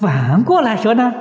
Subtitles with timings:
[0.00, 1.12] 反过来说呢，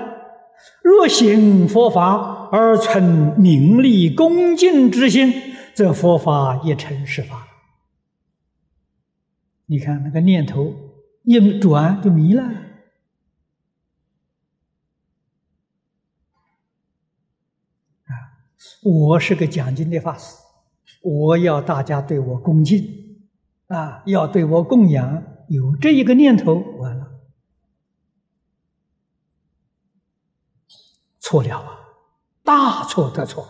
[0.83, 5.33] 若行佛法而存名利恭敬之心，
[5.73, 7.47] 则佛法也成实法。
[9.65, 10.73] 你看那个念头
[11.23, 12.43] 一转就迷了。
[18.03, 18.13] 啊，
[18.83, 20.37] 我是个讲经的法师，
[21.01, 22.81] 我要大家对我恭敬，
[23.67, 27.16] 啊，要对我供养，有这一个念头，完了，
[31.27, 31.77] 错了啊，
[32.41, 33.45] 大错特错。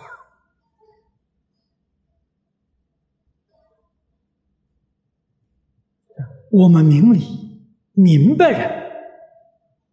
[6.50, 8.92] 我们明理明白人，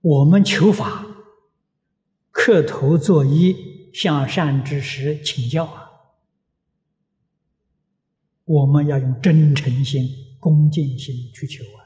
[0.00, 1.04] 我们求法，
[2.30, 3.54] 磕头作揖，
[3.92, 5.90] 向善知识请教啊！
[8.46, 10.08] 我们要用真诚心、
[10.40, 11.83] 恭敬心去求啊！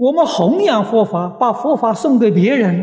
[0.00, 2.82] 我们弘扬佛法，把佛法送给别人，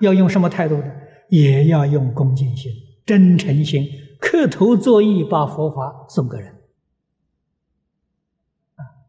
[0.00, 0.84] 要用什么态度呢？
[1.28, 2.72] 也要用恭敬心、
[3.06, 3.86] 真诚心，
[4.20, 6.56] 磕头作揖，把佛法送给人。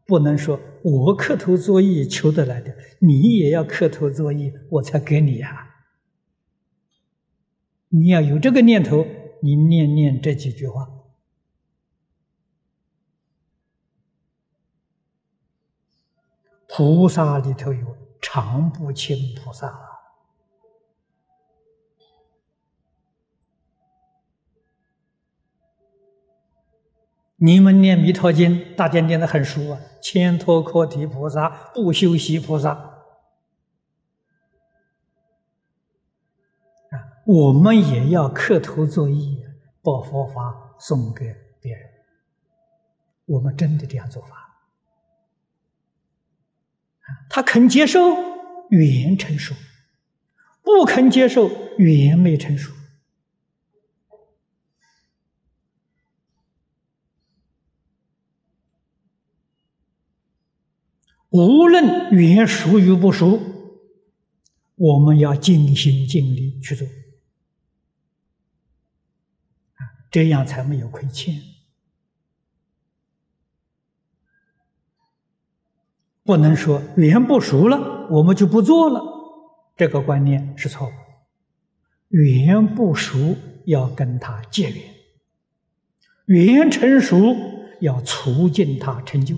[0.06, 5.68] 不能说我磕头作揖求得来的，你也要磕头作揖，我才给你呀。
[7.88, 9.04] 你要有这个念头，
[9.42, 10.88] 你念念这几句话。
[16.74, 19.88] 菩萨里头有常不轻菩萨啊。
[27.36, 29.80] 你们念《弥陀经》，大家念的很熟啊！
[30.00, 32.98] 千陀诃提菩萨、不修习菩萨啊，
[37.26, 39.44] 我们也要磕头作揖，
[39.82, 41.90] 把佛法送给别人。
[43.26, 44.41] 我们真的这样做法
[47.28, 47.98] 他肯接受，
[48.70, 49.54] 缘成熟；
[50.62, 52.72] 不肯接受，缘没成熟。
[61.30, 63.40] 无论缘熟与不熟，
[64.74, 66.86] 我们要尽心尽力去做，
[70.10, 71.51] 这样才没有亏欠。
[76.32, 79.02] 不能说缘不熟了，我们就不做了，
[79.76, 80.92] 这个观念是错误。
[82.08, 84.94] 缘不熟要跟他结缘，
[86.24, 87.36] 缘成熟
[87.82, 89.36] 要促进他成就。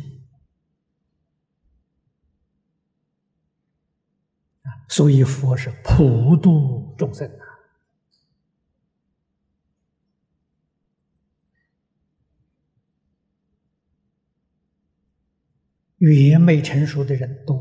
[4.87, 7.29] 所以佛是普度众生
[15.99, 17.55] 越，没成熟的人多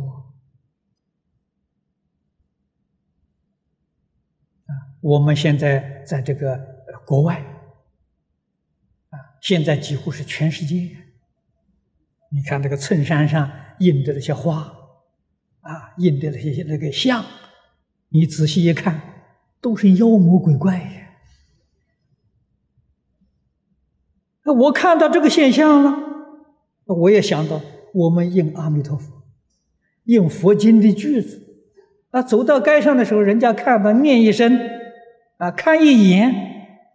[4.65, 4.73] 啊。
[5.01, 6.57] 我们现在在这个
[7.05, 7.39] 国外
[9.09, 10.97] 啊，现在几乎是全世界。
[12.29, 14.79] 你看这个衬衫上印的那些花。
[15.61, 17.23] 啊，印的那些那个像，
[18.09, 19.01] 你仔细一看，
[19.61, 21.15] 都是妖魔鬼怪呀。
[24.43, 25.97] 那我看到这个现象了，
[26.83, 27.61] 我也想到，
[27.93, 29.23] 我们印阿弥陀佛，
[30.05, 31.41] 印佛经的句子，
[32.09, 34.59] 啊，走到街上的时候，人家看到念一声，
[35.37, 36.33] 啊，看一眼，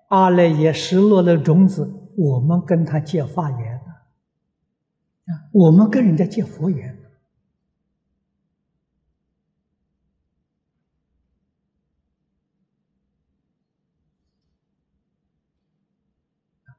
[0.08, 6.96] 阿赖耶识落了种子，我们跟他结法缘，啊，我们跟人家结佛缘。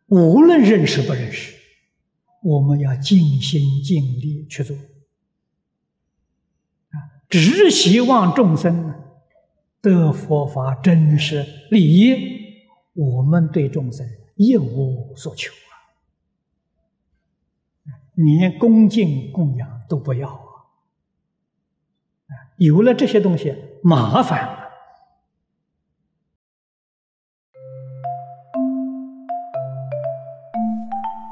[0.08, 1.56] 无论认识不认识，
[2.42, 4.76] 我们要尽心尽力去做
[6.90, 6.96] 啊！
[7.30, 8.94] 只希望众生
[9.82, 12.16] 得佛法真实利益，
[12.94, 15.52] 我们对众生一无所求
[17.86, 17.92] 啊！
[18.16, 20.50] 你连恭敬供养都不要啊！
[22.58, 24.59] 有了这些东西，麻烦。